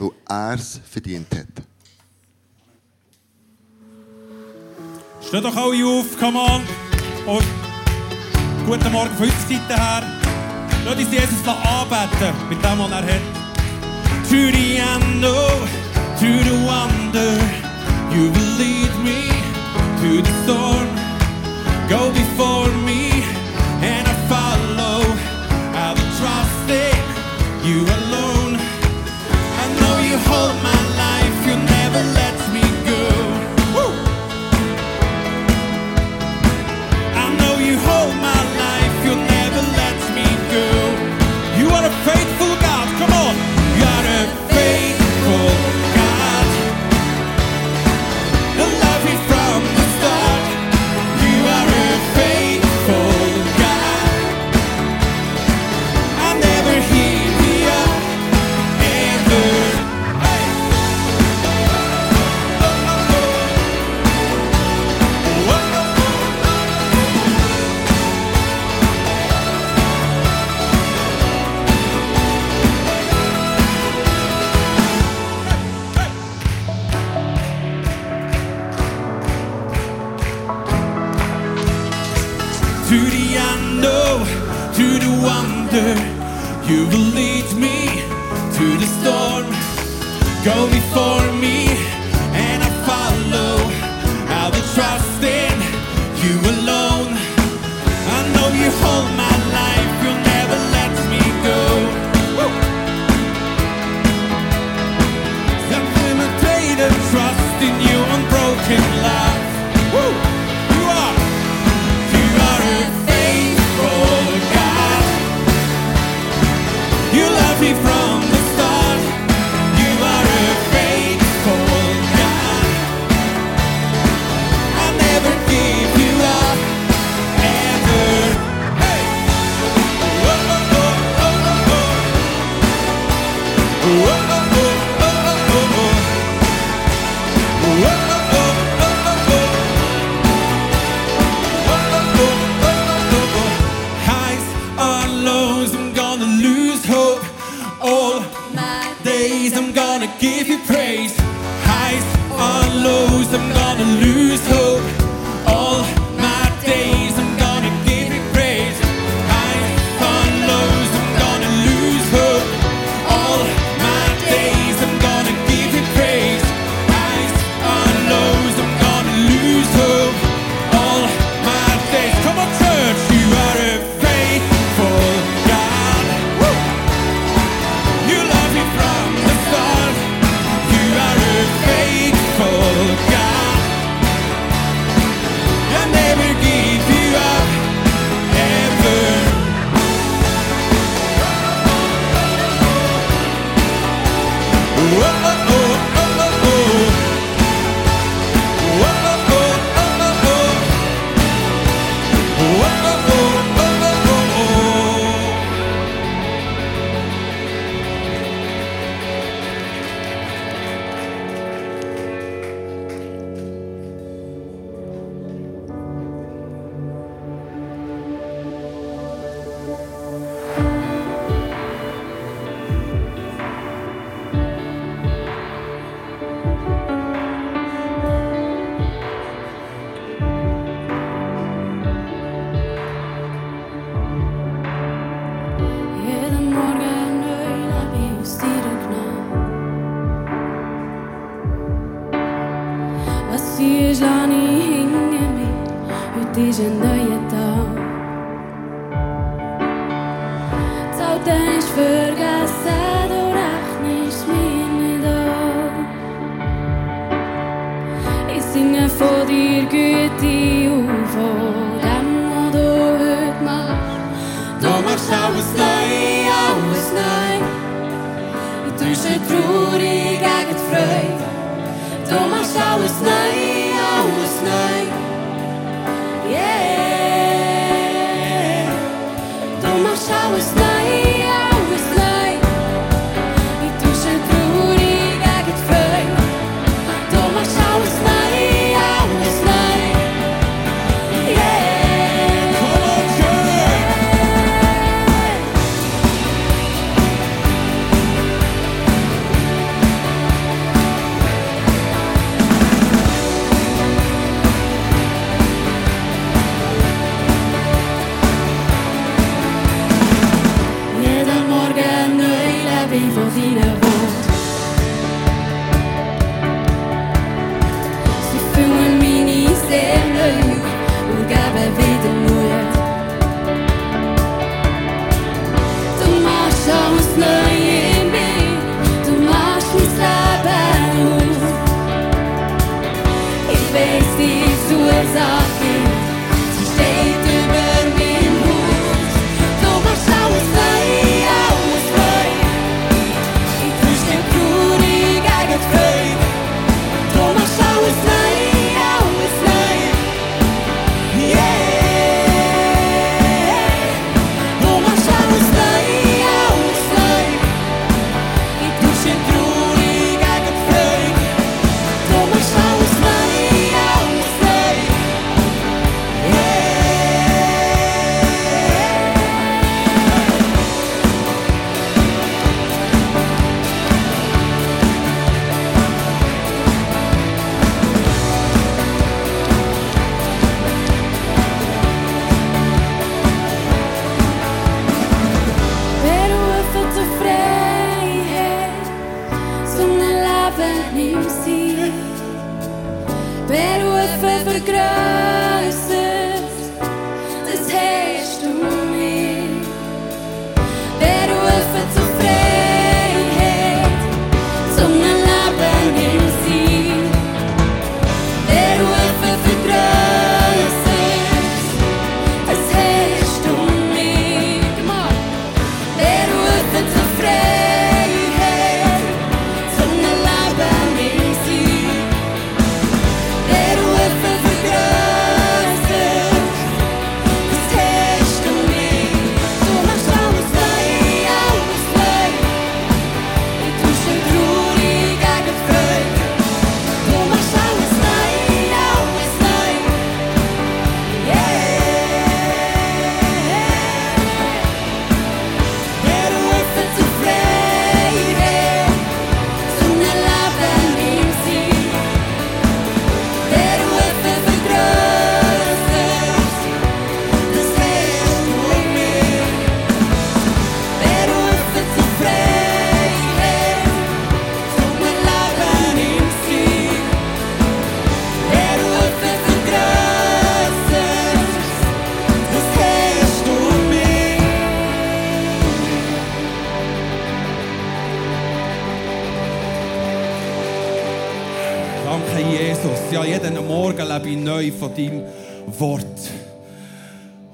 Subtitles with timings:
[0.00, 1.46] weil er es verdient hat.
[5.26, 6.62] Steht doch alle auf, come on.
[7.26, 7.44] Und
[8.66, 10.02] guten Morgen von unserer Seite her.
[10.84, 13.38] Lasst uns Jesus anbeten mit dem, was er hat.
[14.28, 15.66] To the end, oh,
[16.18, 17.32] to the wonder,
[18.14, 19.28] you will lead me
[20.00, 20.88] to the storm.
[21.88, 22.57] Go before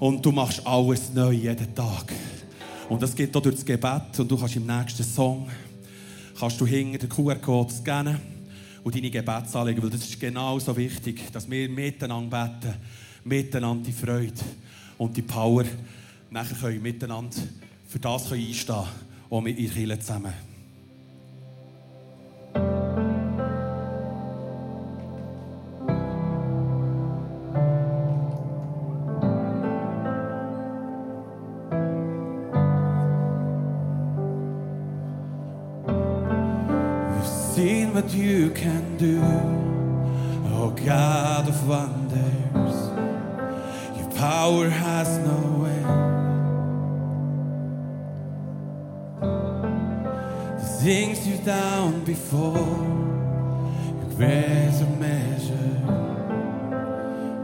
[0.04, 2.12] Und du machst alles neu jeden Tag.
[2.90, 4.18] Und das geht auch durch das Gebet.
[4.18, 5.48] Und du kannst im nächsten Song,
[6.38, 8.20] kannst du hinter den QR-Code scannen
[8.82, 12.74] und deine Gebetsanliegen, weil das ist genauso wichtig, dass wir miteinander beten,
[13.24, 14.34] miteinander die Freude
[14.98, 15.64] und die Power
[16.30, 17.38] nachher können miteinander
[17.88, 18.84] für das können einstehen,
[19.30, 20.53] auch mit ihr zusammen.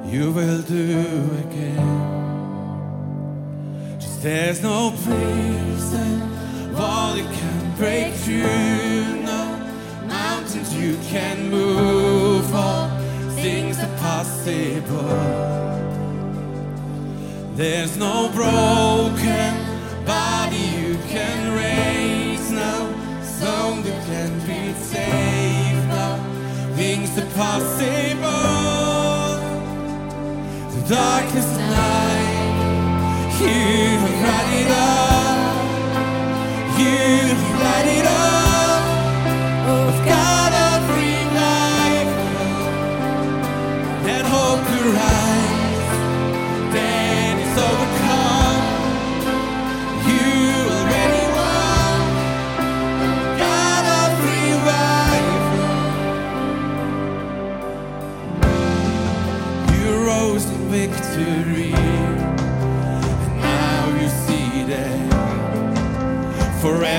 [0.07, 1.01] you will do
[1.45, 1.89] again.
[3.99, 5.20] Just there's no place.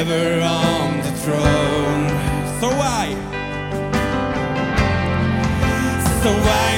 [0.02, 2.10] ever on the throne.
[2.60, 3.14] So why?
[6.24, 6.71] So why?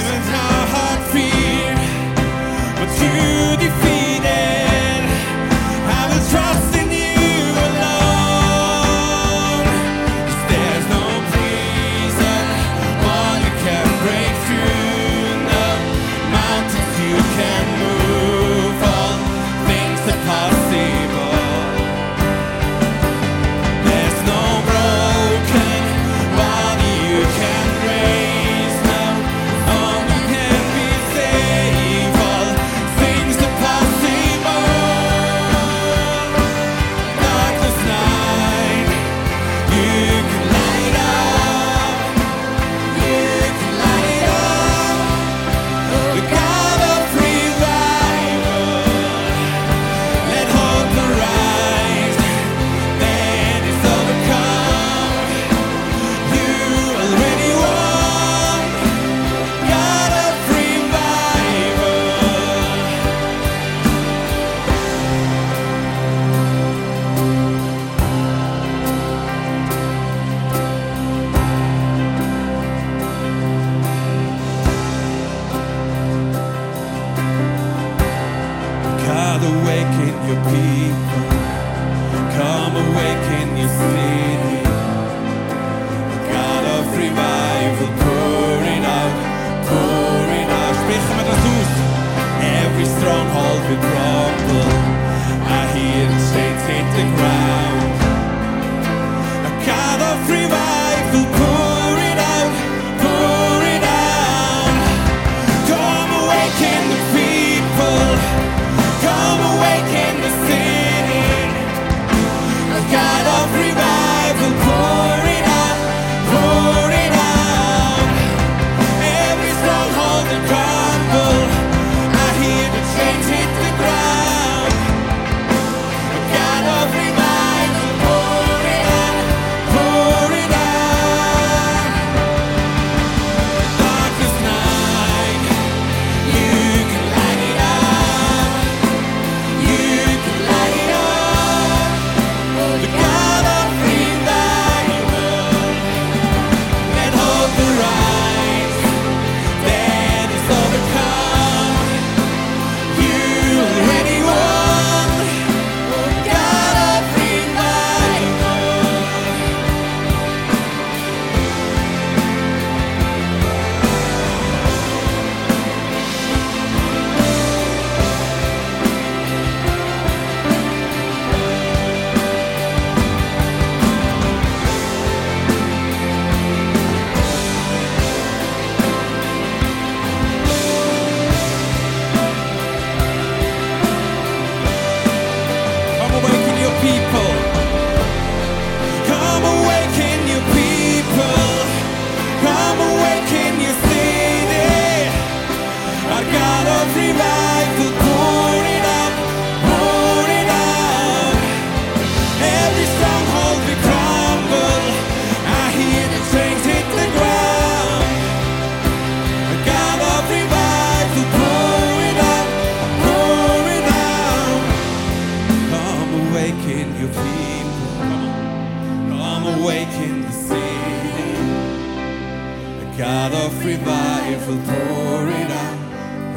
[224.45, 225.77] Revival, pour it out,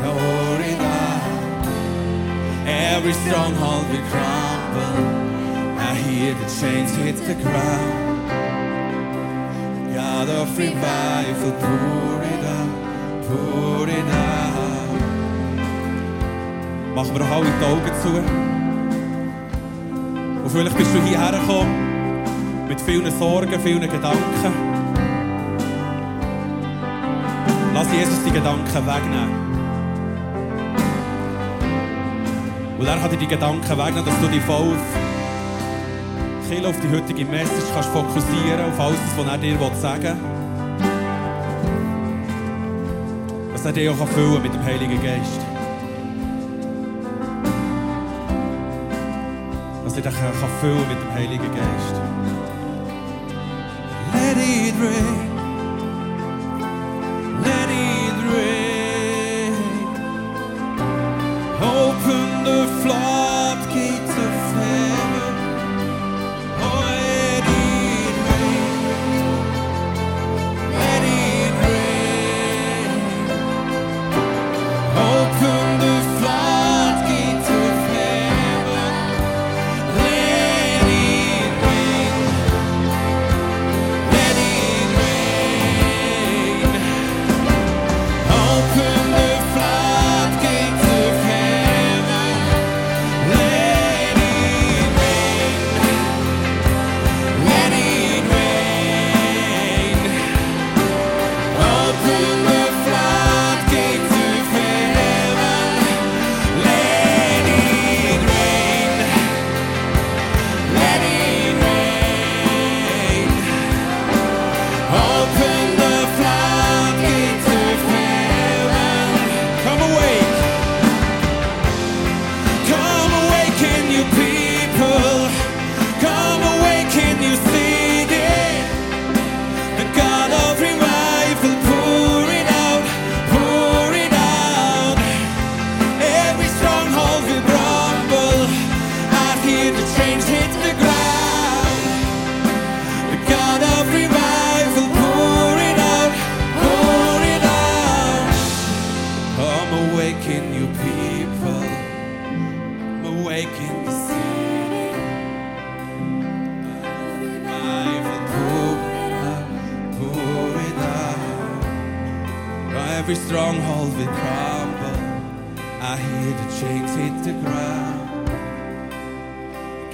[0.03, 0.47] pour.
[2.67, 4.97] Every stronghold will crumble.
[5.79, 8.29] I hear the chains hit the ground.
[9.93, 12.71] God of revival, pour it out,
[13.27, 15.01] pour it out.
[16.95, 18.09] Machen wir doch alle Augen zu.
[20.45, 24.76] Und vielleicht bist du hierher gekommen mit vielen Sorgen, vielen Gedanken.
[27.87, 29.47] Lass Jesus die Gedanken wegnehmen.
[32.79, 34.77] Und er kann dir die Gedanken wegnehmen, dass du dich voll auf,
[36.49, 40.15] Kiel auf die heutige Message kannst fokussieren, auf alles, was er dir sagen will.
[43.53, 45.41] Dass er dich auch füllen mit dem Heiligen Geist.
[49.85, 51.95] Dass er dich kann füllen mit dem Heiligen Geist.
[54.13, 55.16] Let it rain.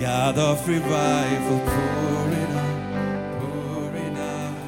[0.02, 4.58] God of revival, pour it out, pour it out.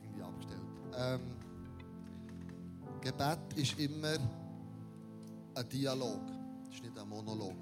[0.00, 0.62] Irgendwie abgestellt.
[0.96, 1.20] Ähm,
[3.02, 4.16] Gebet ist immer
[5.54, 6.22] ein Dialog.
[6.68, 7.56] Es ist nicht ein Monolog.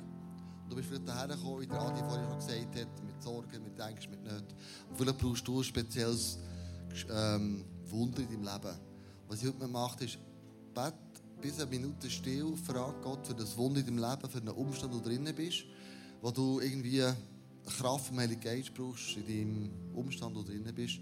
[0.68, 3.78] Du bist vielleicht daher gekommen, wie der Adi vorhin schon gesagt hat, mit Sorgen, mit
[3.78, 4.54] Ängsten, mit Nöten.
[4.88, 6.38] Und vielleicht brauchst du ein spezielles
[7.10, 8.76] ähm, Wunder in deinem Leben.
[9.26, 10.18] Was ich heute mache, ist,
[10.74, 10.94] bet
[11.40, 14.92] bis eine Minute still, frag Gott für das Wunder in deinem Leben, für einen Umstand,
[14.92, 15.64] wo du drinnen bist,
[16.20, 17.04] wo du irgendwie
[17.78, 21.00] Kraft vom Heiligen Geist brauchst in deinem Umstand, wo du drinnen bist.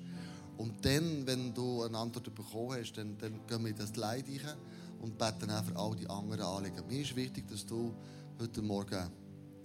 [0.57, 4.24] Und dann, wenn du eine Antwort bekommen hast, dann, dann gehen wir in das Leid
[4.29, 4.57] rein
[5.00, 6.87] und beten auch für all die anderen Anliegen.
[6.87, 7.94] Mir ist wichtig, dass du
[8.38, 9.11] heute Morgen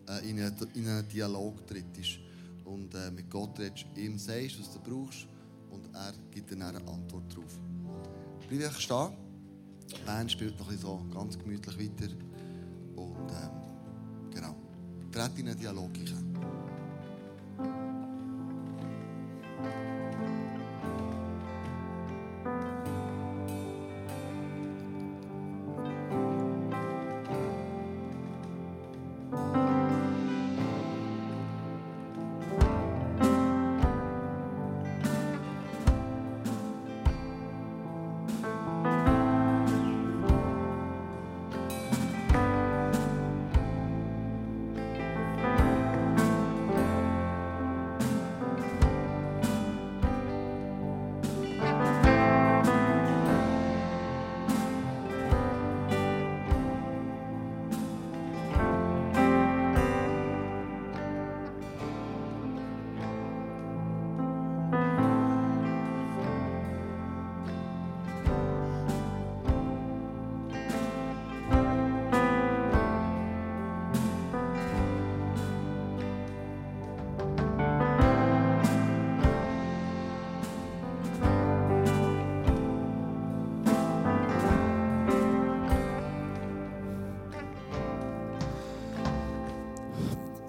[0.09, 2.19] äh, in, einen, in einen Dialog trittst
[2.65, 5.27] und äh, mit Gott redest, ihm sagst, was du brauchst
[5.71, 7.59] und er gibt dir dann eine Antwort darauf.
[8.47, 9.13] Bleib einfach stehen.
[9.89, 12.11] Die Band spielt noch so ganz gemütlich weiter.
[12.95, 14.55] Und ähm, genau,
[15.11, 16.62] tritt in einen Dialog rein.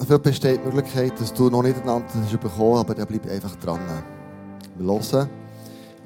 [0.04, 3.26] Dafür besteht die Möglichkeit, dass du noch nicht eine Antwort hast bekommen aber dann bleib
[3.26, 3.80] einfach dran.
[4.76, 5.30] Wir hören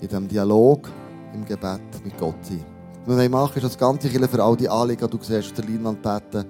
[0.01, 0.89] in diesem Dialog,
[1.35, 2.65] im Gebet mit Gott sein.
[3.07, 5.53] Was wir machen, ist das ganze Kirche für all die Anliegen, die du siehst, auf
[5.55, 6.45] der Leinwand beten,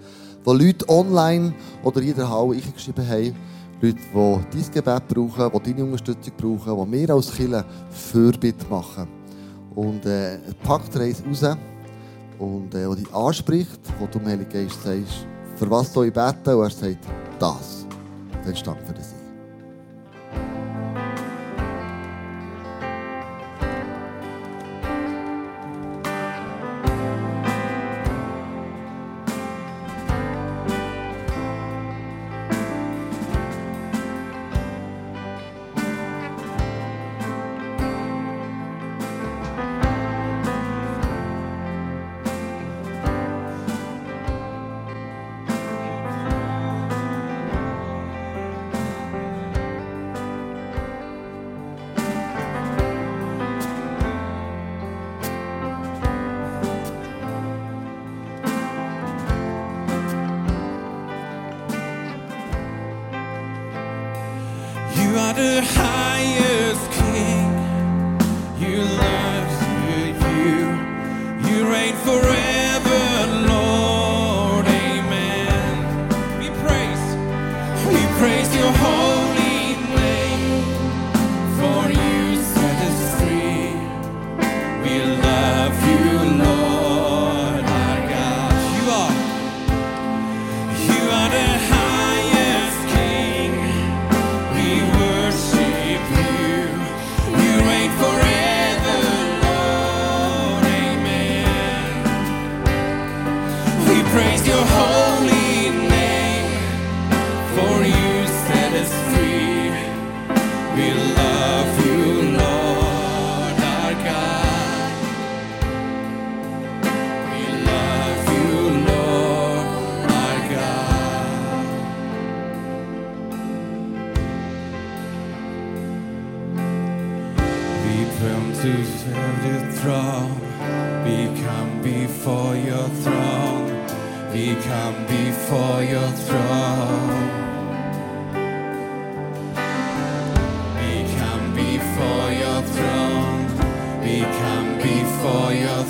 [0.44, 3.34] wo Leute online oder in der Halle geschrieben haben,
[3.80, 9.08] Leute, die dein Gebet brauchen, die deine Unterstützung brauchen, die wir als Kirche Fürbitte machen.
[9.74, 11.56] Und äh, packt eins raus
[12.38, 16.54] und äh, die anspricht, wo du dem Heiligen Geist sagst, für was soll ich beten?
[16.54, 16.98] Und er sagt,
[17.38, 17.86] das.
[18.44, 19.17] Dann ist Dank für das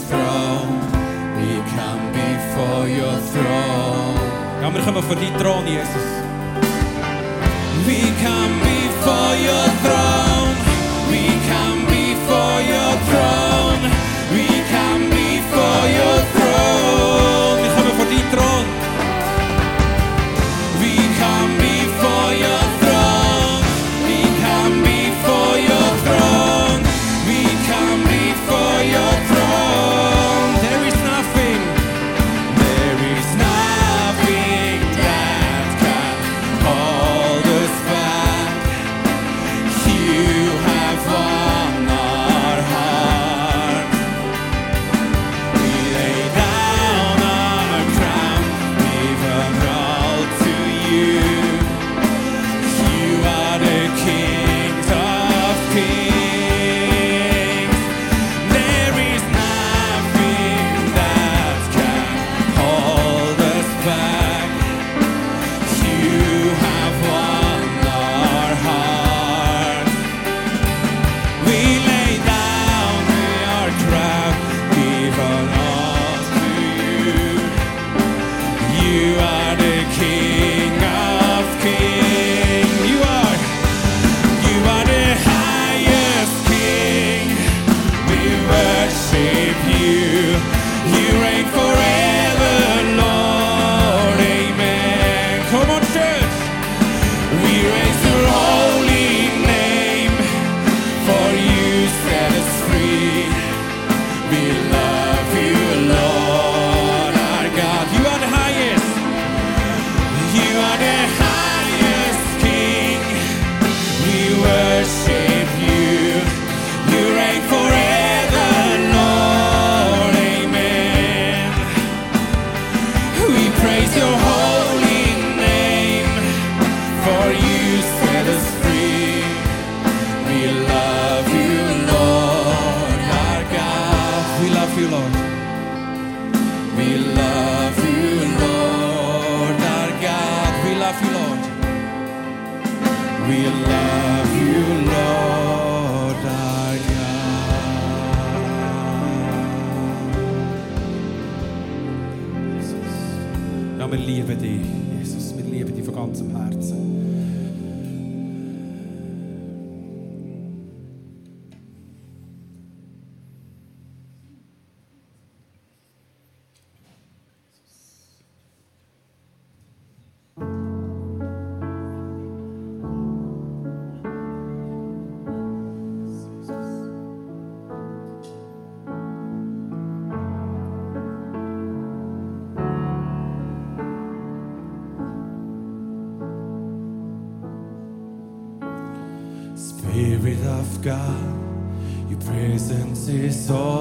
[0.08, 0.80] throne.
[1.36, 4.18] We come before your throne.
[4.62, 6.04] Ja, wir kommen vor deinen Thron, Jesus.
[7.86, 8.67] We come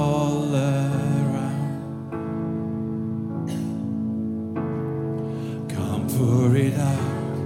[0.07, 1.67] all around.
[5.75, 7.37] Come pour it out,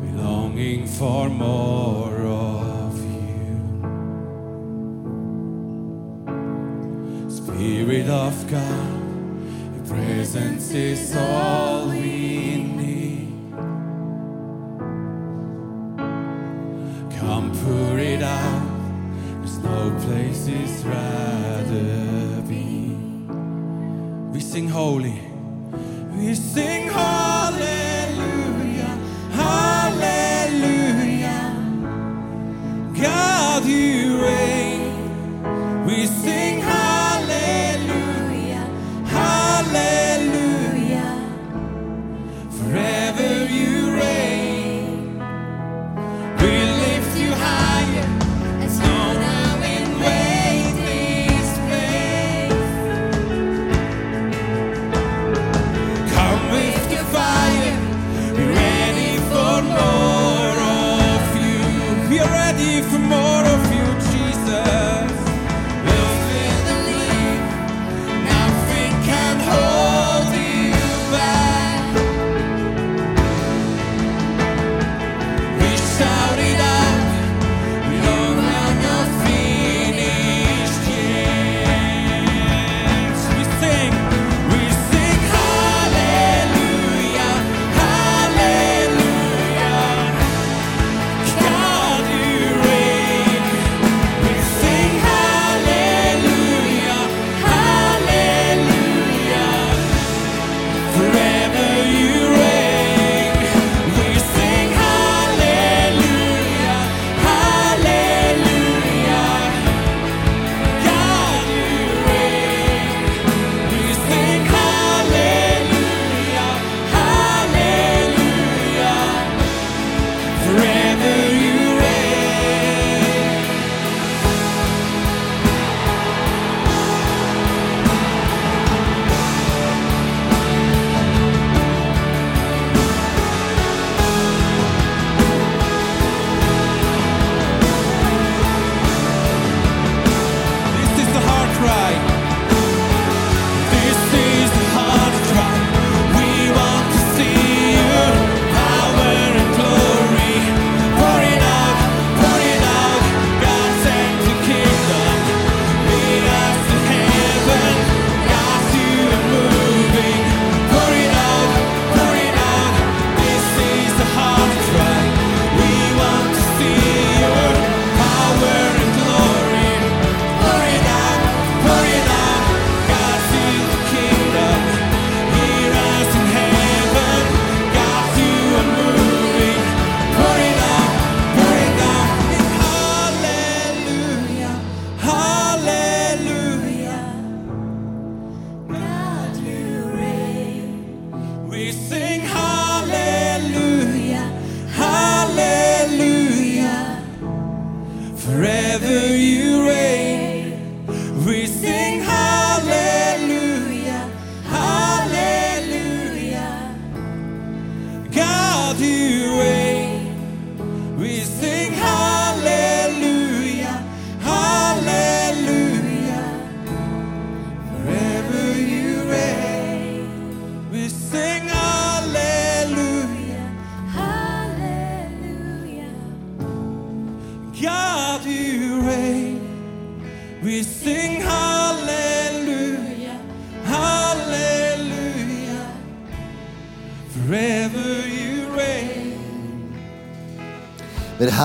[0.00, 2.18] we longing for more
[2.52, 3.56] of you.
[7.38, 8.92] Spirit of God,
[9.74, 13.34] your presence is all we need.
[17.18, 18.68] Come pour it out,
[19.40, 21.15] there's no place is right.
[24.56, 25.15] everything holy.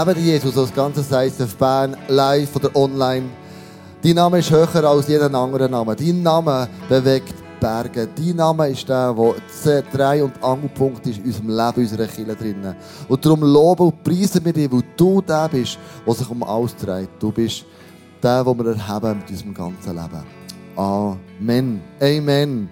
[0.05, 3.29] Dich, Jesus, als ganzes ICF Bern, live oder online.
[4.01, 5.95] Dein Name ist höher als jeden anderen Name.
[5.95, 8.09] Dein Name bewegt Berge.
[8.15, 9.15] Dein Name ist der,
[9.63, 12.75] der Drei- und Angelpunkt ist in unserem Leben, in unserer Kirche drinnen.
[13.07, 16.75] Und darum loben und preisen wir dich, weil du der bist, der sich um alles
[16.77, 17.09] dreht.
[17.19, 17.63] Du bist
[18.23, 20.23] der, den wir erheben mit unserem ganzen Leben.
[20.75, 21.81] Amen.
[22.01, 22.69] Amen.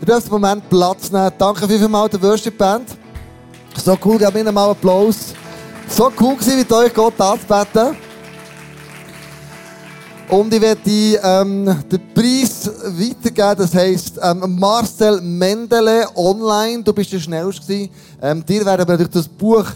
[0.00, 1.30] Du darfst einen Moment Platz nehmen.
[1.36, 2.88] Danke vielmals der Worship Band.
[3.76, 5.34] So cool, gib ihnen mal Applaus.
[5.88, 7.96] So cool gewesen, mit euch Gott anzubeten.
[10.28, 10.80] Und ich werde
[11.22, 13.54] ähm, den Preis weitergeben.
[13.58, 16.82] Das heisst, ähm, Marcel Mendele online.
[16.82, 17.88] Du bist der schnellste.
[18.20, 19.66] Ähm, dir werden wir natürlich das Buch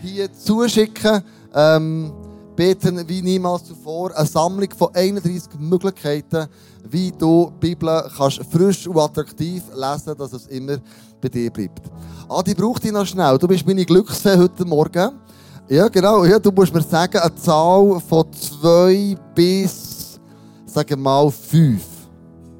[0.00, 1.22] hier zuschicken.
[1.54, 2.12] Ähm,
[2.54, 4.14] beten wie niemals zuvor.
[4.14, 6.46] Eine Sammlung von 31 Möglichkeiten,
[6.88, 10.76] wie du die Bibel kannst frisch und attraktiv lesen, dass es immer
[11.20, 11.82] bei dir bleibt.
[12.28, 13.38] Adi, braucht dich noch schnell.
[13.38, 15.23] Du bist meine Glücksfee heute Morgen.
[15.68, 16.24] Ja, genau.
[16.24, 20.20] Ja, du musst mir sagen, eine Zahl von 2 bis,
[20.66, 21.82] sagen wir mal, 5.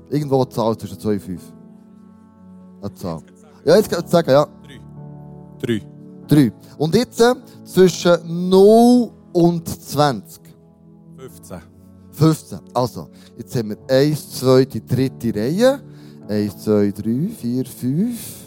[0.09, 1.43] Irgendwo eine Zahl zwischen 2 und 5.
[2.81, 3.21] Eine Zahl.
[3.65, 4.47] Ja, jetzt kannst du sagen, ja.
[5.61, 5.83] Drei.
[6.29, 6.53] 3.
[6.79, 10.41] Und jetzt äh, zwischen 0 und 20.
[11.19, 11.59] 15.
[12.11, 12.59] 15.
[12.73, 15.81] Also, jetzt haben wir 1, 2, die dritte Reihe.
[16.29, 18.44] 1, 2, 3, 4, 5,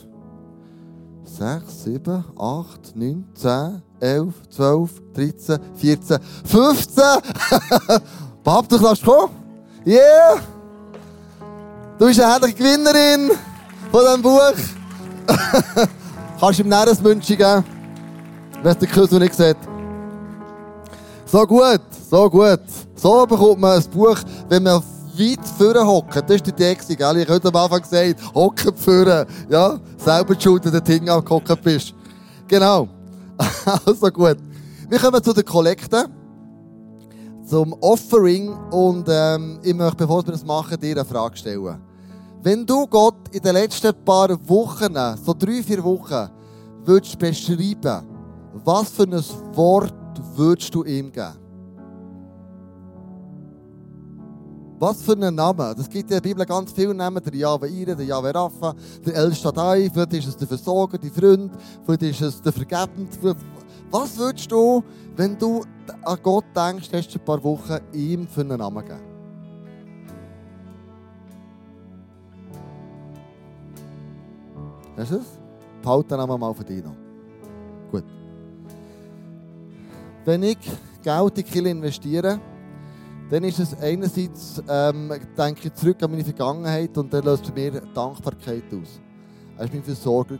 [1.38, 7.04] 6, 7, 8, 9, 10, 11, 12, 13, 14, 15.
[8.44, 9.32] Pap, du kannst kommen.
[9.86, 10.40] Yeah!
[12.00, 13.32] Du bist eine herrliche Gewinnerin
[13.92, 14.54] von diesem Buch.
[16.40, 17.64] kannst du ihm näher ein München geben,
[18.64, 19.58] wenn es den Küssel nicht sieht.
[21.26, 22.62] So gut, so gut.
[22.96, 24.18] So bekommt man ein Buch,
[24.50, 24.82] wenn man
[25.20, 26.16] weit vorne hockt.
[26.16, 27.18] Das ist die Idee, gell?
[27.18, 29.26] Ich habe am Anfang gesagt, hocken vorne.
[29.50, 31.94] Ja, selber die Schuld, wenn du Ding angehockt bist.
[32.48, 32.88] Genau.
[33.86, 34.38] Also gut.
[34.90, 36.06] Wir kommen zu den Kollekten.
[37.46, 38.54] Zum Offering.
[38.72, 41.82] Und ähm, ich möchte, bevor wir das machen, dir eine Frage stellen.
[42.42, 46.30] Wenn du Gott in den letzten paar Wochen, so drei, vier Wochen,
[46.86, 48.08] würdest beschreiben,
[48.64, 49.94] was für ein Wort
[50.36, 51.47] würdest du ihm geben?
[54.80, 55.76] Was für einen Namen?
[55.76, 57.24] Das gibt in der Bibel ganz viele Namen.
[57.24, 59.90] Der Jahwe Ire, der Jahwe Rapha, der El Shaddai.
[59.92, 61.52] Vielleicht ist es der Versorger, der Freund.
[61.84, 63.36] Vielleicht ist es der Vergebende.
[63.90, 64.84] Was würdest du,
[65.16, 65.64] wenn du
[66.04, 69.00] an Gott denkst, hast du ein paar Wochen ihm für einen Namen geben?
[74.98, 75.40] Hast du es?
[75.82, 76.96] Behalte den Namen mal für dich noch.
[77.92, 78.04] Gut.
[80.26, 80.58] Wenn ich
[81.02, 82.40] Geld in die Kirche investiere,
[83.30, 87.70] dann ist es einerseits, ähm, denke ich zurück an meine Vergangenheit und dann löst bei
[87.70, 89.02] mir Dankbarkeit aus.
[89.58, 90.38] Er war mein Versorger.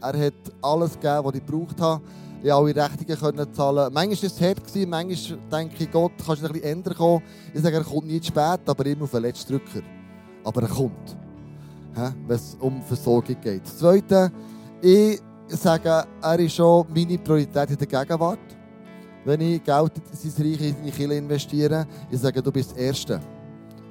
[0.00, 2.02] Er hat alles gegeben, was ich gebraucht habe.
[2.40, 3.92] Ich alle Rechnungen können zahlen.
[3.92, 7.22] Manchmal war es hart, manchmal denke ich, Gott, kannst du ein bisschen ändern kommen.
[7.52, 9.84] Ich sage, er kommt nicht spät, aber immer auf den letzten Drücker.
[10.44, 11.16] Aber er kommt,
[11.94, 13.64] wenn es um Versorgung geht.
[13.64, 14.30] Das Zweite,
[14.80, 18.38] ich sage, er ist schon meine Priorität in der Gegenwart.
[19.24, 22.86] Wenn ich Geld in sein Reich in die Kirche investiere, ich sage, du bist der
[22.86, 23.20] Erste.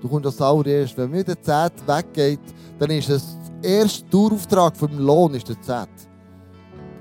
[0.01, 0.97] Du kommst als allererst.
[0.97, 2.39] Wenn mir der Zehnt weggeht,
[2.79, 5.89] dann ist es der erste Dauerauftrag vom Lohn ist der Zehnt.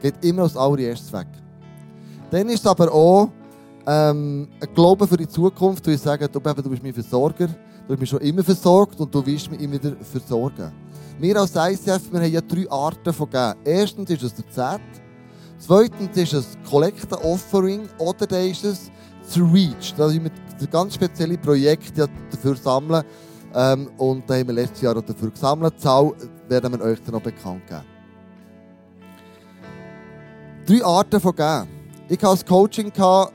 [0.01, 1.29] Geht immer als allererstes weg.
[2.31, 3.29] Dann ist es aber auch
[3.87, 8.01] ähm, ein Glaube für die Zukunft, wo ich sage, du, bist mein Versorger, du hast
[8.01, 10.73] mich schon immer versorgt und du willst mich immer wieder versorgen.
[11.19, 13.55] Wir als ICF wir haben ja drei Arten von Geben.
[13.65, 15.06] Erstens ist es der Zehnt.
[15.59, 18.91] Zweitens ist es Collector Offering oder dann ist es
[19.23, 19.95] das Reach.
[19.97, 23.05] Da sind wir ganz spezielle Projekte dafür sammeln.
[23.55, 25.81] Ähm, und da haben wir letztes Jahr auch dafür gesammelt.
[25.81, 26.13] Zahl
[26.49, 27.83] werden wir euch dann noch bekannt geben.
[30.67, 31.69] Drei Arten von Geben.
[32.09, 32.93] Ich hatte ein Coaching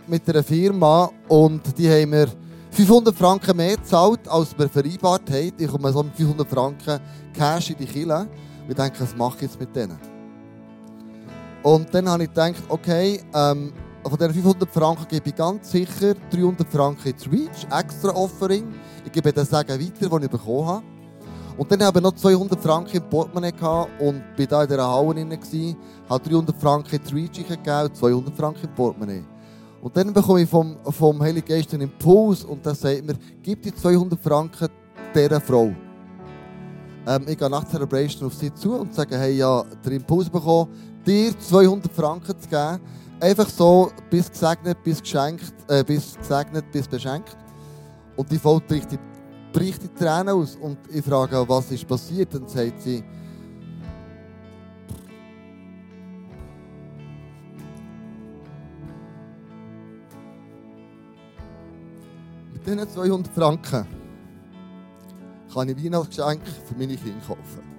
[0.08, 2.28] mit einer Firma und die haben mir
[2.72, 5.54] 500 Franken mehr gezahlt, als wir vereinbart haben.
[5.58, 7.00] Ich komme so mit 500 Franken
[7.34, 8.28] Cash in die Kille.
[8.68, 10.11] Wir denken, was mache ich jetzt mit denen?
[11.64, 13.72] Und dann habe ich gedacht, okay, ähm,
[14.04, 18.74] von diesen 500 Franken gebe ich ganz sicher 300 Franken ins Reach, extra Offering.
[19.06, 20.84] Ich gebe den Sagen weiter, den ich bekommen habe.
[21.58, 24.90] Und dann habe ich noch 200 Franken im Portemonnaie gehabt und bin da in dieser
[24.90, 25.78] Halle drin, gewesen,
[26.10, 29.24] habe 300 Franken ins Reach gegeben und 200 Franken im Portemonnaie.
[29.82, 33.62] Und dann bekomme ich vom, vom Heiligen Geist einen Impuls und der sagt mir, gib
[33.62, 34.70] die 200 Franken
[35.14, 35.72] dieser Frau.
[37.08, 40.30] Ähm, ich gehe nach der Celebration auf sie zu und sage, hey, ja, den Impuls
[40.30, 40.70] bekommen,
[41.06, 42.80] dir 200 Franken zu geben.
[43.20, 47.38] Einfach so, bis gesegnet, bis geschenkt, äh, bis gesegnet, bis beschenkt.
[48.16, 49.00] Und die Frau bricht die,
[49.54, 50.56] bricht die Tränen aus.
[50.56, 52.34] Und ich frage, was ist passiert?
[52.34, 53.04] Und dann sagt sie,
[62.54, 63.86] mit diesen 200 Franken
[65.54, 67.71] kann ich Weihnachtsgeschenke für meine Kinder kaufen.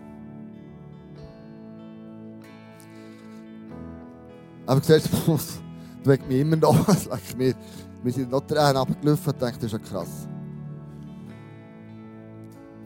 [4.73, 5.61] Aber du siehst, das
[6.03, 6.75] weckt mich immer noch.
[7.37, 10.27] Wir sind noch Tränen runtergelaufen und dachte, das ist ja krass.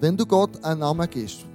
[0.01, 1.47] Wenn du Gott einen Namen gibst,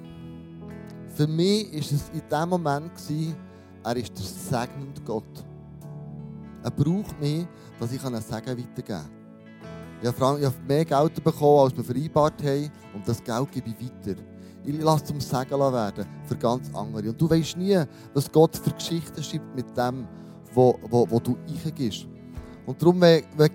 [1.16, 3.36] für mich war es in dem Moment, gewesen,
[3.84, 5.44] er ist der segnende Gott.
[6.64, 7.46] Er braucht mich,
[7.78, 9.10] dass ich einen Segen weitergeben kann.
[10.02, 12.72] Ich habe mehr Geld bekommen, als wir vereinbart haben.
[12.94, 14.22] Und das Geld gebe ich weiter.
[14.64, 17.10] Ich lasse zum Segen werden für ganz andere.
[17.10, 20.08] Und du weißt nie, was Gott für Geschichten schreibt mit dem,
[20.54, 22.08] wo, wo, wo du eingibst.
[22.66, 23.52] Und darum, wenn, wenn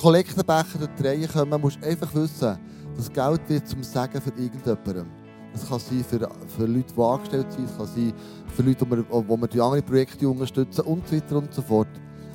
[0.00, 2.58] Kollektenbecher durch die kommen, musst du einfach wissen,
[2.96, 5.10] das Geld wird zum Segen für irgendjemanden.
[5.52, 8.12] Das kann sein für, für Leute, die angestellt sind, es kann sein
[8.54, 11.62] für Leute, die wir, wo wir die anderen Projekte unterstützen und so weiter und so
[11.62, 11.88] fort.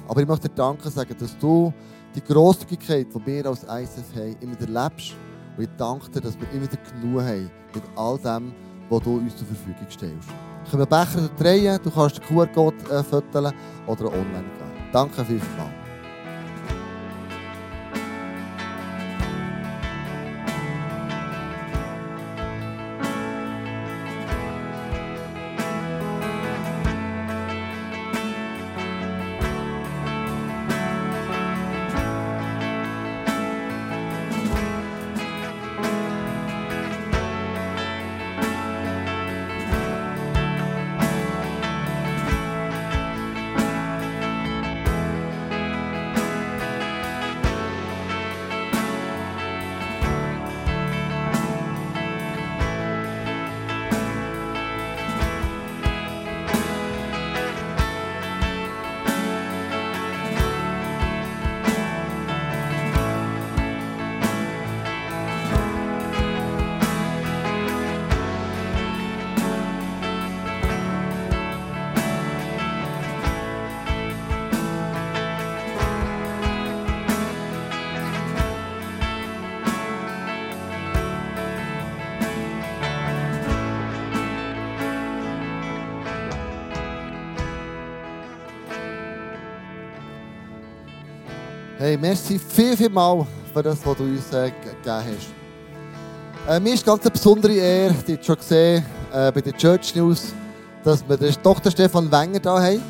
[0.08, 1.74] Aber ich möchte dir Danke sagen, dass du
[2.14, 5.16] die Grosszügigkeit, die wir als ISF haben, immer wieder lebst.
[5.58, 8.53] Und ich danke dir, dass wir immer wieder genug haben mit all dem,
[8.89, 10.30] was du uns zur Verfügung stellst.
[10.72, 13.03] Kann Becher drehen, du kannst den QR-Code äh,
[13.88, 14.89] oder online gehen.
[14.91, 15.84] Danke vielmals.
[91.96, 96.54] Hey, merci viel, viel mal für das, was du uns äh, gegeben hast.
[96.54, 100.34] Äh, mir ist ganz eine besondere Ehre, die schon gesehen äh, bei den Church News,
[100.84, 101.72] dass wir den Dr.
[101.72, 102.82] Stefan Wenger da haben.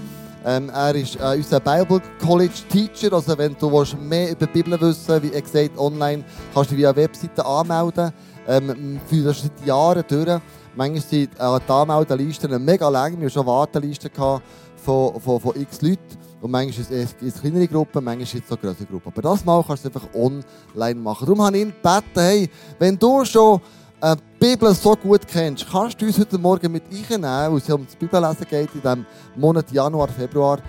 [0.44, 3.14] Ähm, er ist äh, unser Bible College Teacher.
[3.14, 6.84] Also, wenn du willst, mehr über die Bibel wissen wie gesagt, online, kannst du dich
[6.84, 8.12] via Webseite anmelden.
[8.48, 10.42] Ähm, für das seit Jahren durch.
[10.76, 13.12] Manchmal sind äh, die Anmeldelisten mega lang.
[13.12, 14.42] Wir hatten schon Wartelisten von,
[14.84, 16.26] von, von x Leuten.
[16.46, 19.08] Und manchmal ist es eine kleinere Gruppe, manchmal ist es eine größere Gruppe.
[19.08, 21.26] Aber das Mal kannst du einfach online machen.
[21.26, 23.60] Darum habe ich ihn gebeten, hey, wenn du schon
[24.00, 27.68] äh, die Bibel so gut kennst, kannst du uns heute Morgen mit einnehmen, weil es
[27.72, 30.60] um das Bibellesen geht in diesem Monat Januar, Februar.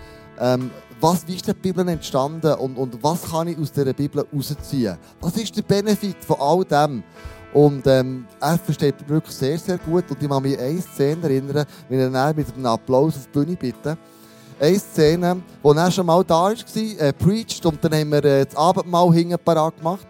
[0.41, 4.25] Ähm, was, wie ist die Bibel entstanden und, und was kann ich aus dieser Bibel
[4.35, 4.97] rausziehen?
[5.21, 7.03] Was ist der Benefit von all dem?
[7.53, 10.11] Und ähm, er versteht mich wirklich sehr, sehr gut.
[10.11, 13.39] Und ich kann mich an eine Szene erinnern, wenn er mit einem Applaus auf die
[13.39, 13.99] Bühne bitte
[14.61, 18.45] eine Szene, wo er schon mal da war, äh, preached, und dann haben wir äh,
[18.45, 20.07] das Abendmahl hinten parat gemacht.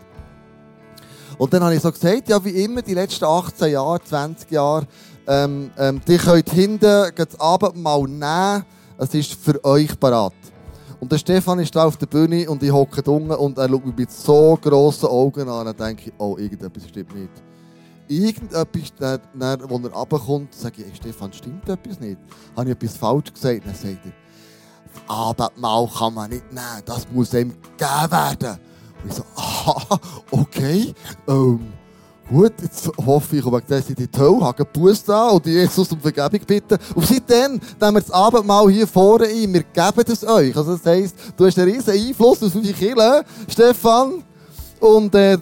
[1.39, 4.87] Und dann habe ich so gesagt, ja, wie immer, die letzten 18 Jahre, 20 Jahre,
[5.27, 8.65] ähm, ähm, die könnt hinten das Abendmahl nehmen,
[8.99, 10.33] es ist für euch parat.
[10.99, 13.85] Und der Stefan ist da auf der Bühne und ich hocke unten und er schaut
[13.85, 15.67] mich mit so grossen Augen an.
[15.67, 17.31] Und denke oh, irgendetwas stimmt nicht.
[18.09, 22.19] Irgendetwas, dann, dann, wo er runterkommt, sage ich, hey, Stefan, stimmt etwas nicht?
[22.57, 23.67] Habe ich etwas falsch gesagt?
[23.67, 24.13] Dann sagt er,
[25.07, 28.59] Abendmahl kann man nicht nehmen, das muss ihm gegeben werden.
[29.03, 29.99] Und ich so, aha,
[30.31, 30.95] okay,
[31.29, 31.61] ähm,
[32.29, 36.01] gut, jetzt hoffe ich, ich wegen in die Hölle, habe Buß da und Jesus um
[36.01, 36.79] Vergebung bitten.
[36.95, 40.57] Und seitdem nehmen wir das Abendmahl hier vorne ein, wir geben es euch.
[40.57, 44.25] Also das heisst, du hast einen riesen Einfluss auf unsere Kirche, Stefan,
[44.81, 45.39] und äh,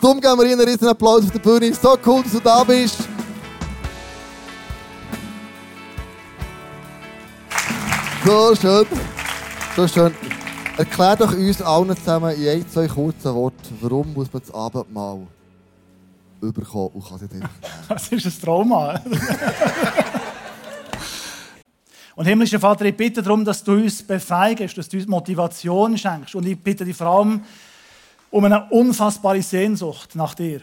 [0.00, 1.72] darum geben wir Ihnen einen riesen Applaus auf der Bühne.
[1.74, 2.96] So cool, dass du da bist.
[8.28, 8.86] So schön.
[9.74, 10.14] So schön.
[10.76, 15.26] Erklär doch uns allen zusammen in ein, zwei kurzen Worten, warum muss man das Abendmahl
[16.42, 17.48] überkommen und kann nicht
[17.88, 19.00] Das ist ein Trauma.
[22.16, 26.34] Und himmlischer Vater, ich bitte darum, dass du uns befeigst, dass du uns Motivation schenkst.
[26.34, 27.40] Und ich bitte dich vor allem
[28.30, 30.60] um eine unfassbare Sehnsucht nach dir.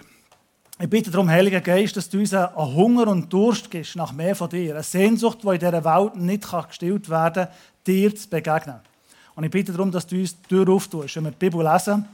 [0.78, 4.36] Ich bitte darum, Heiliger Geist, dass du uns einen Hunger und Durst gibst nach mehr
[4.36, 4.74] von dir.
[4.74, 7.54] Eine Sehnsucht, die in dieser Welt nicht gestillt werden kann,
[7.88, 8.82] dir zu begegnen.
[9.36, 12.06] Und ich bitte darum, dass du uns die Tür auftust, wenn wir die Bibel lesen,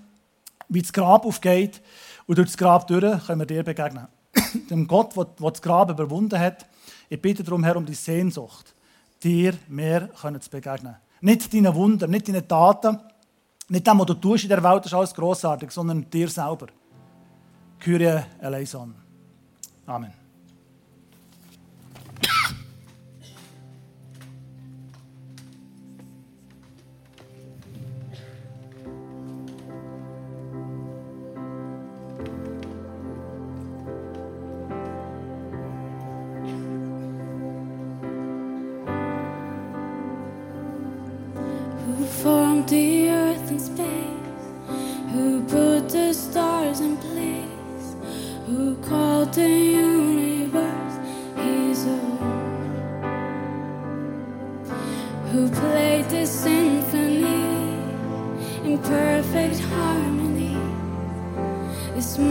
[0.70, 1.82] wie das Grab aufgeht
[2.28, 4.08] und durch das Grab durch können wir dir begegnen.
[4.70, 6.68] Dem Gott, der das Grab überwunden hat,
[7.10, 8.76] ich bitte darum, Herr, um die Sehnsucht,
[9.24, 10.08] dir mehr
[10.40, 10.98] zu begegnen.
[11.22, 13.00] Nicht deinen Wunder, nicht deinen Taten,
[13.70, 16.68] nicht dem, was du tust in der Welt, ist alles grossartig, sondern dir selber.
[17.82, 18.94] Kyrie eleison.
[19.88, 20.14] Amen.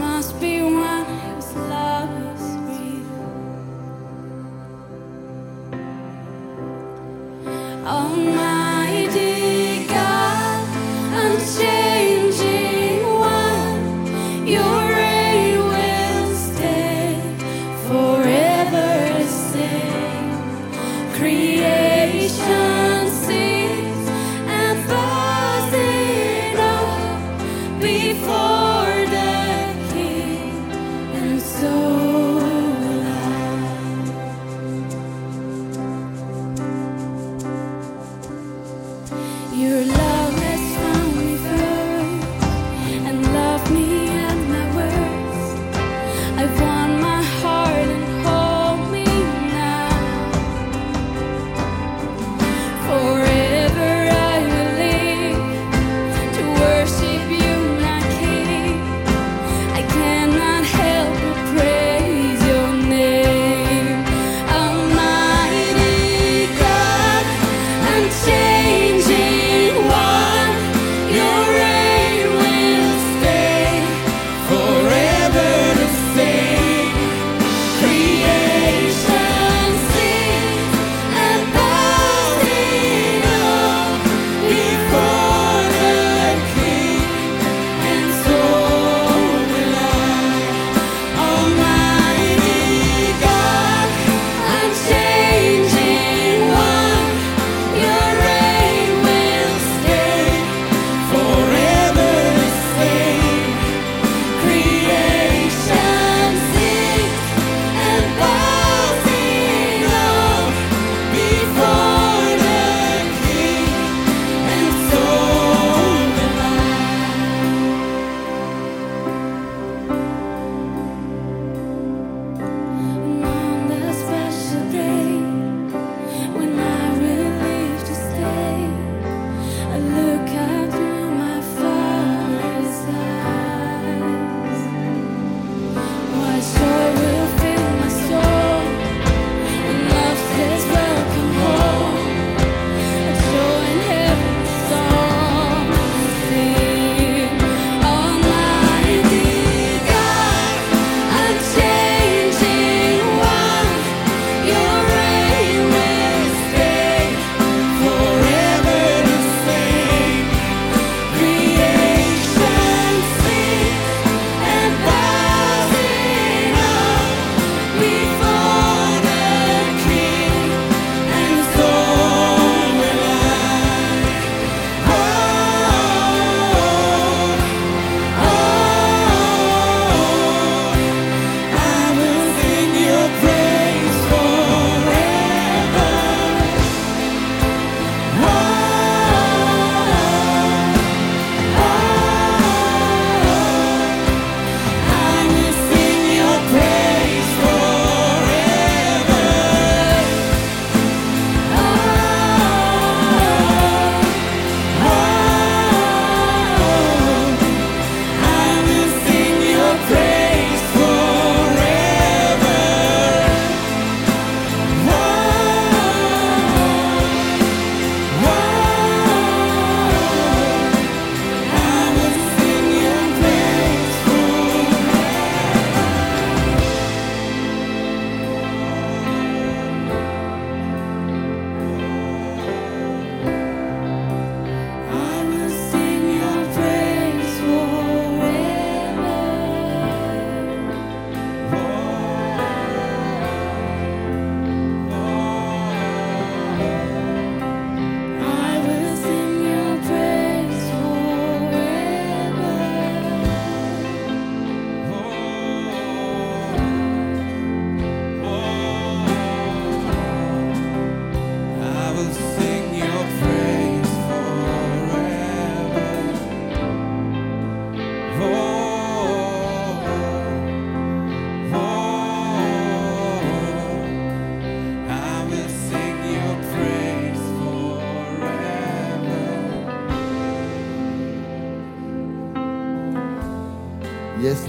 [0.01, 1.05] Must be one.
[1.05, 1.90] Whose love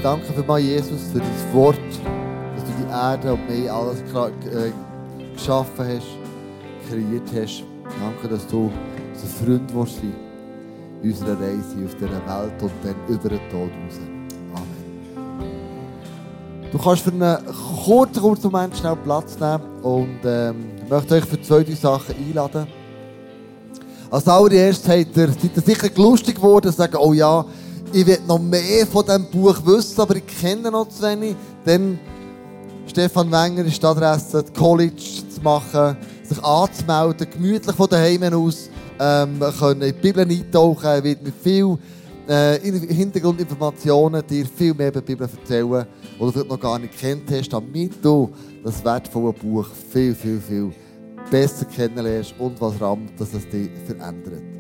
[0.03, 1.79] danke für mal Jesus, für dein Wort,
[2.55, 4.73] dass du die Erde und mich alles äh,
[5.35, 7.65] geschaffen hast, kreiert hast.
[8.01, 8.71] Danke, dass du
[9.13, 10.15] unser Freund willst sein
[11.03, 14.01] in unserer Reise auf dieser Welt und dann über den Tod raus.
[14.55, 14.83] Amen.
[16.71, 17.39] Du kannst für einen
[17.85, 22.15] kurzen, kurzen Moment schnell Platz nehmen und ähm, ich möchte euch für zwei, drei Sachen
[22.17, 22.67] einladen.
[24.11, 27.45] Als allererstes seid ihr, seid ihr sicher lustig geworden und sagen, oh ja,
[27.93, 31.37] ich will noch mehr von diesem Buch wissen, aber ich kenne noch zu wenig.
[31.65, 31.99] Dann
[32.87, 38.69] Stefan Wenger ist die Adresse, das College zu machen, sich anzumelden, gemütlich von daheim aus,
[38.99, 41.77] ähm, können in die Bibel eintauchen, wird mit viel
[42.29, 46.79] äh, In- Hintergrundinformationen dir viel mehr über die Bibel erzählen, die du vielleicht noch gar
[46.79, 48.31] nicht kennt hast, damit du
[48.65, 50.73] das wertvolle Buch viel, viel, viel
[51.31, 54.52] besser kennenlernst und was rammt, dass es dich verändert.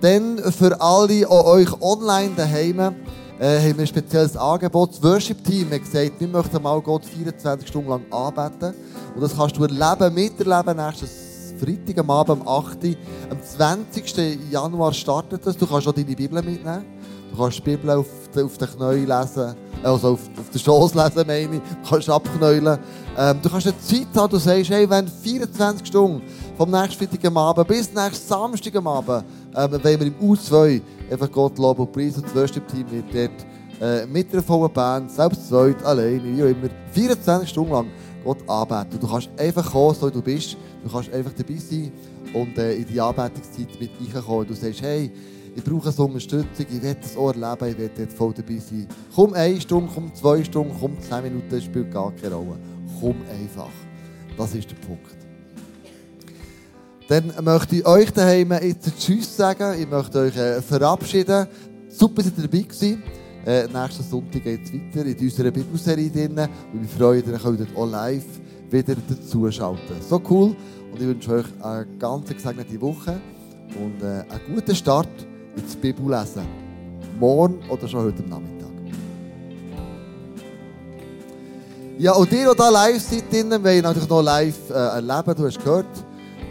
[0.00, 2.78] Dann für alle an euch online daheim
[3.38, 4.90] äh, haben wir ein spezielles Angebot.
[4.92, 8.74] Das Worship-Team hat gesagt, wir möchten mal Gott 24 Stunden lang anbeten.
[9.14, 12.78] Und das kannst du erleben, miterleben, nächstes Freitag am Abend, am 8.
[13.30, 14.38] Am 20.
[14.50, 15.56] Januar startet das.
[15.56, 16.84] Du kannst auch deine Bibel mitnehmen.
[17.30, 21.26] Du kannst die Bibel auf, auf den Knäuel lesen, also auf, auf den Schoß lesen,
[21.26, 21.60] meine ich.
[21.82, 22.78] Du kannst abknäulen.
[23.18, 26.22] Ähm, du kannst eine Zeit haben, du sagst, hey, wenn 24 Stunden
[26.56, 30.80] vom nächsten Freitag Abend bis nächsten Samstag am Abend, ähm, wenn wir im U2
[31.10, 33.46] einfach Gott loben und preisen und das Worship-Team wird dort
[33.80, 37.90] äh, mit einer vollen Band, selbst zweit, alleine, wie auch immer, 24 Stunden lang
[38.24, 38.98] Gott anbeten.
[38.98, 40.56] Du kannst einfach kommen, so wie du bist.
[40.82, 41.92] Du kannst einfach dabei sein
[42.32, 44.46] und äh, in die Anbetungszeit mit reinkommen.
[44.46, 45.12] Du sagst, hey,
[45.54, 48.86] ich brauche so Unterstützung, ich will das auch erleben, ich will dort voll dabei sein.
[49.14, 52.58] Komm eine Stunde, komm zwei Stunden, komm zehn Minuten, spielt gar keine Rolle.
[53.00, 53.70] Komm einfach.
[54.38, 55.15] Das ist der Punkt.
[57.08, 59.80] Dann möchte ich euch daheim jetzt Tschüss sagen.
[59.80, 61.46] Ich möchte euch äh, verabschieden.
[61.88, 63.02] Super, dass ihr dabei gewesen.
[63.46, 66.36] Äh, nächsten Sonntag geht es weiter in unserer Bibelserie drin.
[66.72, 68.24] Und wir freuen uns, ihr könnt auch live
[68.70, 69.96] wieder dazuschalten.
[70.08, 70.56] So cool.
[70.90, 73.20] Und ich wünsche euch eine ganz gesegnete Woche
[73.80, 75.08] und äh, einen guten Start
[75.56, 76.42] ins Bibellesen.
[77.20, 78.66] Morgen oder schon heute Nachmittag.
[81.98, 85.34] Ja, und ihr, die hier live seid, wollen natürlich noch live äh, erleben.
[85.36, 85.86] Du hast gehört,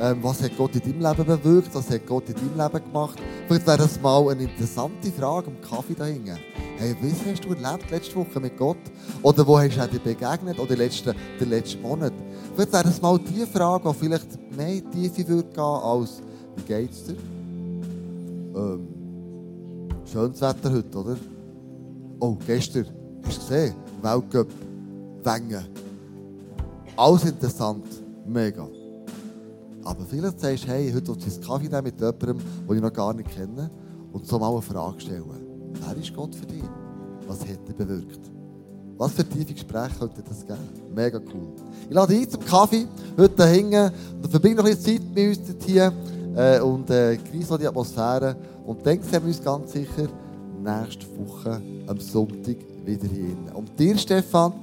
[0.01, 3.19] ähm, was hat Gott in deinem Leben bewirkt, was hat Gott in deinem Leben gemacht.
[3.47, 6.37] Vielleicht wäre das mal eine interessante Frage am Kaffee da hinten.
[6.77, 8.77] Hey, was hast du erlebt letzte Woche mit Gott?
[9.21, 10.59] Oder wo hast du dir begegnet?
[10.59, 12.13] Oder letzten, den letzten Monat?
[12.53, 16.21] Vielleicht wäre das mal die Frage, die vielleicht mehr in die Tiefe würde gehen, als
[16.57, 17.15] wie geht's dir?
[18.55, 18.87] Ähm,
[20.11, 21.17] schönes Wetter heute, oder?
[22.19, 22.87] Oh, gestern,
[23.25, 23.75] hast du gesehen?
[24.01, 24.47] Weltcup,
[25.23, 25.65] Wengen.
[26.97, 27.85] Alles interessant,
[28.25, 28.67] mega.
[29.85, 32.81] Aber vielleicht sagst du, hey, heute will ich einen Kaffee nehmen mit jemandem, den ich
[32.81, 33.69] noch gar nicht kenne,
[34.11, 35.23] und so mal eine Frage stellen.
[35.73, 36.63] Wer ist Gott für dich?
[37.27, 38.31] Was hat er bewirkt?
[38.97, 40.57] Was für tiefe Gespräche könnte das geben?
[40.95, 41.49] Mega cool.
[41.87, 43.91] Ich lade dich ein zum Kaffee, heute da hinten,
[44.23, 45.93] und verbringe noch ein bisschen Zeit mit uns hier
[46.35, 48.35] äh, und äh, genieße die Atmosphäre.
[48.65, 50.07] Und dann sehen wir uns ganz sicher
[50.63, 53.35] nächste Woche am Sonntag wieder hier.
[53.53, 54.53] Und dir, Stefan,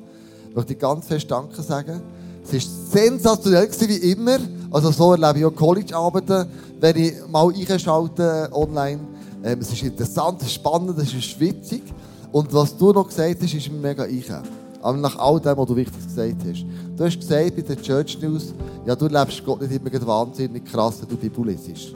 [0.55, 2.03] möchte ich ganz fest Danke sagen.
[2.45, 4.39] Es war sensationell wie immer.
[4.71, 6.49] Also so erlebe ich auch College-Abende,
[6.81, 9.01] wenn ich mal einschalte online.
[9.45, 11.83] Ähm, es ist interessant, es ist spannend, es ist witzig.
[12.31, 14.43] Und was du noch gesagt hast, ist mir mega eichen.
[14.81, 16.65] Aber nach all dem, was du wichtig gesagt hast.
[16.97, 18.53] Du hast gesagt bei den Church News,
[18.87, 21.95] ja, du lebst Gott nicht immer wahnsinnig krass, wenn du die Bibel liest.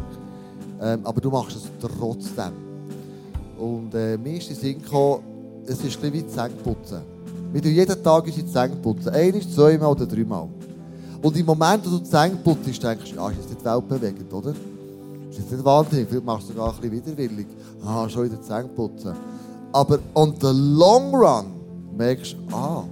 [0.80, 2.52] Ähm, aber du machst es trotzdem.
[3.58, 5.22] Und äh, mir ist in Sinn gekommen,
[5.64, 7.15] es ist ein bisschen wie Zähneputzen.
[7.52, 9.08] Wir tun jeden Tag unsere Zähne putzen.
[9.08, 10.48] Einmal, zweimal oder dreimal.
[11.22, 14.32] Und im Moment, wo du die Zähne putzt, denkst du, ja, ist das nicht weltbewegend,
[14.32, 14.50] oder?
[15.30, 16.08] Ist das nicht wahnsinnig?
[16.08, 17.46] Vielleicht machst du sogar ein bisschen widerwillig.
[17.84, 19.14] Ah, schon wieder Zähne putzen.
[19.72, 21.46] Aber on the long run
[21.96, 22.84] merkst du, ah,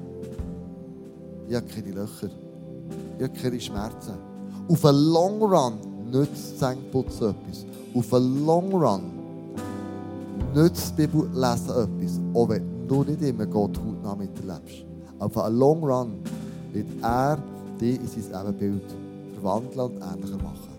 [1.49, 2.31] ich habe keine Löcher.
[3.19, 4.15] Ich habe keine Schmerzen.
[4.69, 5.75] Auf den long run
[6.11, 7.65] nützt Zähneputzen etwas.
[7.95, 9.03] Auf den long run
[10.55, 12.21] nützt Bibellesen etwas.
[12.35, 14.85] Auch wenn du nicht immer Gott hautnah miterlebst.
[15.19, 16.13] Auf einen long run
[16.73, 17.39] wird er
[17.81, 18.83] dich in sein Ebenbild
[19.35, 20.75] verwandeln und ähnlicher machen.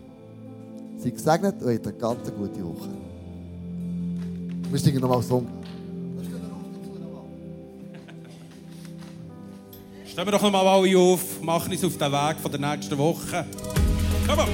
[0.97, 2.89] Sei gesegnet und habt eine ganz gute Woche.
[4.71, 5.47] Wir singen nochmal Song.
[10.05, 12.97] Stehen wir doch noch mal alle auf, machen uns auf den Weg von der nächsten
[12.97, 13.45] Woche.
[14.25, 14.49] Come on!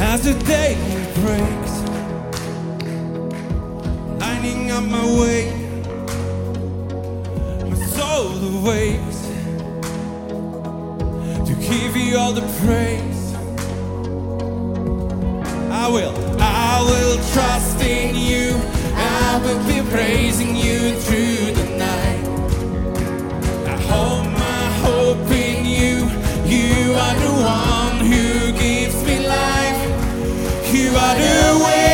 [0.00, 0.76] As the day
[1.14, 1.77] breaks,
[4.86, 5.50] my way.
[7.68, 9.20] My soul awaits
[11.48, 13.34] to give you all the praise.
[15.70, 18.54] I will, I will trust in you.
[18.94, 22.24] I will be praising you through the night.
[23.66, 26.08] I hold my hope in you.
[26.46, 30.72] You are the one who gives me life.
[30.72, 31.87] You are the way.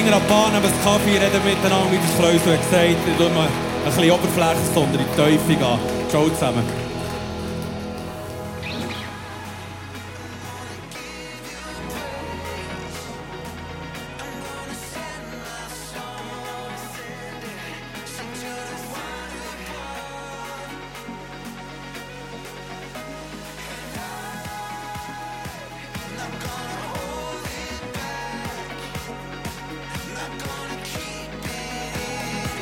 [0.00, 3.36] Finger an die Bahn, aber das Kaffee, reden miteinander, wie der Schleusel gesagt hat.
[3.84, 5.78] Ein bisschen Oberfläche, sondern in die Teufel gehen.
[6.08, 6.89] Ciao zusammen.